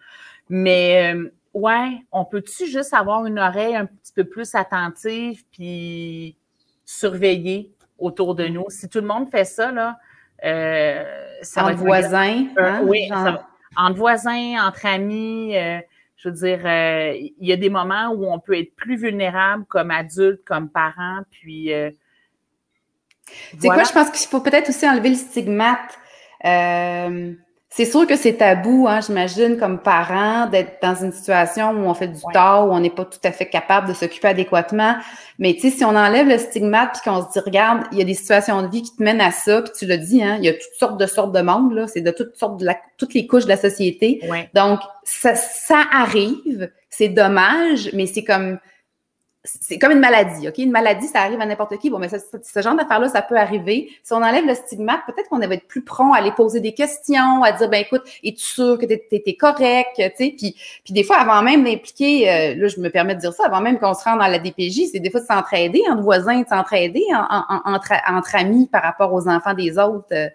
[0.49, 6.35] mais euh, ouais, on peut-tu juste avoir une oreille un petit peu plus attentive puis
[6.85, 8.65] surveiller autour de nous?
[8.69, 9.97] Si tout le monde fait ça, là,
[10.43, 11.03] euh,
[11.41, 12.47] ça entre voisins.
[12.57, 13.09] Hein, oui,
[13.75, 15.55] entre voisins, entre amis.
[15.55, 15.79] Euh,
[16.17, 19.91] je veux dire, il y a des moments où on peut être plus vulnérable comme
[19.91, 21.71] adulte, comme parent, puis.
[23.59, 25.97] C'est quoi, je pense qu'il faut peut-être aussi enlever le stigmate.
[27.75, 31.95] C'est sûr que c'est tabou, hein, j'imagine, comme parent, d'être dans une situation où on
[31.95, 34.95] fait du tort, où on n'est pas tout à fait capable de s'occuper adéquatement.
[35.39, 38.01] Mais tu sais, si on enlève le stigmate puis qu'on se dit, regarde, il y
[38.03, 40.37] a des situations de vie qui te mènent à ça, puis tu l'as dit, hein,
[40.37, 42.67] il y a toutes sortes de sortes de monde, là, c'est de toutes sortes de
[42.99, 44.21] toutes les couches de la société.
[44.53, 48.59] Donc, ça, ça arrive, c'est dommage, mais c'est comme
[49.45, 50.57] c'est comme une maladie, OK?
[50.59, 51.89] Une maladie, ça arrive à n'importe qui.
[51.89, 53.89] Bon, mais ce genre d'affaires-là, ça peut arriver.
[54.01, 56.73] Si on enlève le stigmate, peut-être qu'on va être plus prompt à aller poser des
[56.73, 59.95] questions, à dire, ben écoute, es-tu sûr que tu étais correct?
[59.97, 63.19] Tu sais, puis, puis des fois, avant même d'impliquer, euh, là, je me permets de
[63.19, 65.81] dire ça, avant même qu'on se rende dans la DPJ, c'est des fois de s'entraider
[65.89, 70.07] entre voisins, de s'entraider entre, entre, amis par rapport aux enfants des autres.
[70.13, 70.29] Euh.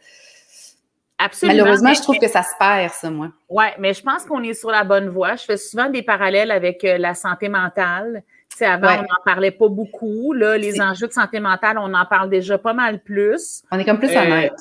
[1.17, 1.57] Absolument.
[1.57, 3.31] Malheureusement, je trouve que ça se perd, ça, moi.
[3.49, 5.35] Oui, mais je pense qu'on est sur la bonne voie.
[5.35, 8.23] Je fais souvent des parallèles avec euh, la santé mentale
[8.65, 10.33] avant, on n'en parlait pas beaucoup.
[10.33, 13.63] Là, les enjeux de santé mentale, on en parle déjà pas mal plus.
[13.71, 14.53] On est comme plus honnête.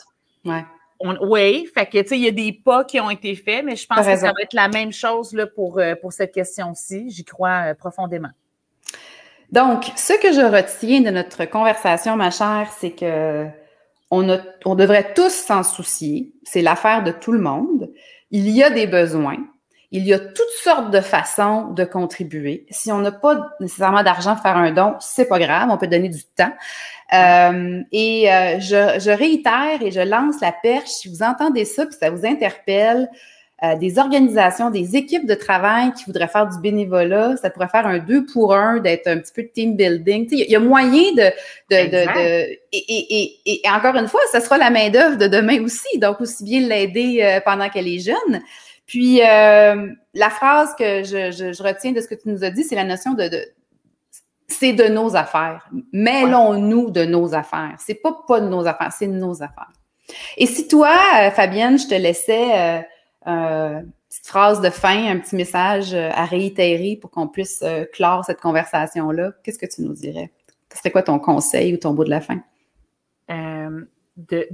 [0.45, 1.17] Euh, ouais.
[1.21, 3.75] oui, fait que, tu sais, il y a des pas qui ont été faits, mais
[3.75, 7.09] je pense que ça va être la même chose là, pour, euh, pour cette question-ci.
[7.09, 8.31] J'y crois euh, profondément.
[9.51, 13.45] Donc, ce que je retiens de notre conversation, ma chère, c'est que
[14.11, 16.31] on, on devrait tous s'en soucier.
[16.43, 17.91] C'est l'affaire de tout le monde.
[18.31, 19.37] Il y a des besoins.
[19.91, 22.65] Il y a toutes sortes de façons de contribuer.
[22.69, 25.87] Si on n'a pas nécessairement d'argent pour faire un don, c'est pas grave, on peut
[25.87, 26.51] donner du temps.
[27.13, 30.89] Euh, et euh, je, réitère et je lance la perche.
[30.89, 33.09] Si vous entendez ça, puis ça vous interpelle,
[33.63, 37.87] euh, des organisations, des équipes de travail qui voudraient faire du bénévolat, ça pourrait faire
[37.87, 40.27] un deux pour un, d'être un petit peu de team building.
[40.31, 41.31] Il y, a moyen de,
[41.71, 45.63] de, de, et, et, et, encore une fois, ça sera la main d'œuvre de demain
[45.63, 45.97] aussi.
[45.97, 48.41] Donc aussi bien l'aider pendant qu'elle est jeune.
[48.87, 52.75] Puis, euh, la phrase que je, retiens de ce que tu nous as dit, c'est
[52.75, 53.29] la notion de,
[54.47, 55.69] c'est de nos affaires.
[55.91, 57.75] Mêlons-nous de nos affaires.
[57.79, 59.71] C'est pas pas de nos affaires, c'est de nos affaires.
[60.37, 62.81] Et si toi, euh, Fabienne, je te laissais
[63.27, 68.23] euh, une petite phrase de fin, un petit message à réitérer pour qu'on puisse clore
[68.23, 70.31] cette conversation-là, qu'est-ce que tu nous dirais?
[70.73, 72.41] C'était quoi ton conseil ou ton bout de la fin?
[73.29, 74.47] de,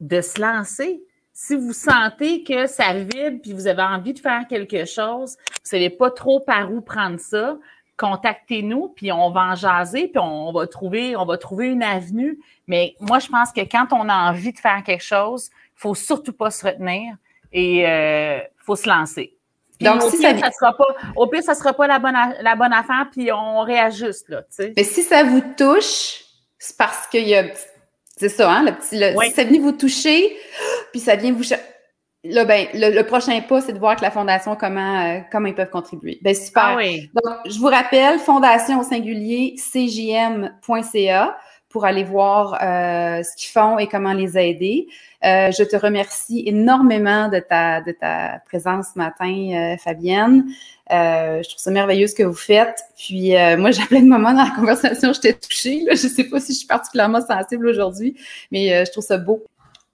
[0.00, 4.46] de se lancer, si vous sentez que ça vide puis vous avez envie de faire
[4.48, 7.58] quelque chose, vous savez pas trop par où prendre ça,
[7.96, 12.38] contactez-nous puis on va en jaser puis on va trouver on va trouver une avenue.
[12.68, 16.32] Mais moi je pense que quand on a envie de faire quelque chose, faut surtout
[16.32, 17.16] pas se retenir
[17.52, 19.36] et euh, faut se lancer.
[19.80, 20.50] Donc, au si pire, ça...
[20.52, 24.28] sera pas, au pire, ça sera pas la bonne, la bonne affaire, puis on réajuste,
[24.28, 24.72] là, tu sais.
[24.76, 26.24] Mais si ça vous touche,
[26.58, 27.44] c'est parce qu'il y a
[28.16, 28.64] c'est ça, hein?
[28.64, 28.98] Le petit,
[29.28, 30.36] Si ça vient vous toucher,
[30.92, 31.42] puis ça vient vous.
[32.26, 35.54] Là, ben, le, prochain pas, c'est de voir avec la Fondation comment, euh, comment ils
[35.54, 36.18] peuvent contribuer.
[36.22, 36.78] Ben, super.
[36.78, 41.36] Ah Donc, je vous rappelle, fondation au singulier, cjm.ca
[41.74, 44.86] pour aller voir euh, ce qu'ils font et comment les aider.
[45.24, 50.44] Euh, je te remercie énormément de ta, de ta présence ce matin, Fabienne.
[50.92, 52.80] Euh, je trouve ça merveilleux ce que vous faites.
[52.96, 55.80] Puis moi, j'ai plein de moments dans la conversation, j'étais touchée.
[55.86, 58.14] Je ne sais pas si je suis particulièrement sensible aujourd'hui,
[58.52, 59.44] mais je trouve ça beau.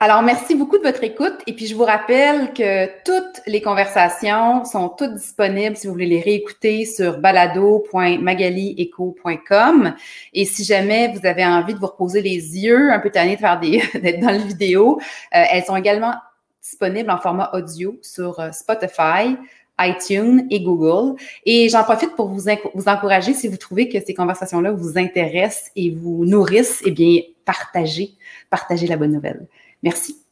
[0.03, 1.35] Alors, merci beaucoup de votre écoute.
[1.47, 6.07] Et puis, je vous rappelle que toutes les conversations sont toutes disponibles si vous voulez
[6.07, 9.95] les réécouter sur balado.magalieco.com.
[10.33, 13.41] Et si jamais vous avez envie de vous reposer les yeux, un peu tanné de
[13.41, 14.99] faire des, d'être dans la vidéo,
[15.33, 16.15] elles sont également
[16.63, 19.37] disponibles en format audio sur Spotify,
[19.79, 21.21] iTunes et Google.
[21.45, 25.71] Et j'en profite pour vous, vous encourager, si vous trouvez que ces conversations-là vous intéressent
[25.77, 28.15] et vous nourrissent, eh bien, partagez,
[28.49, 29.47] partagez la bonne nouvelle.
[29.83, 30.23] Merci.